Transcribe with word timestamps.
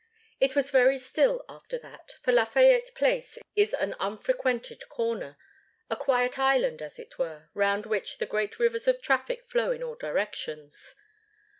It 0.39 0.55
was 0.55 0.71
very 0.71 0.97
still 0.97 1.45
after 1.47 1.77
that, 1.77 2.15
for 2.23 2.31
Lafayette 2.31 2.89
Place 2.95 3.37
is 3.55 3.71
an 3.75 3.93
unfrequented 3.99 4.89
corner 4.89 5.37
a 5.91 5.95
quiet 5.95 6.39
island, 6.39 6.81
as 6.81 6.97
it 6.97 7.19
were, 7.19 7.49
round 7.53 7.85
which 7.85 8.17
the 8.17 8.25
great 8.25 8.57
rivers 8.57 8.87
of 8.87 8.99
traffic 8.99 9.45
flow 9.45 9.69
in 9.71 9.83
all 9.83 9.93
directions. 9.93 10.95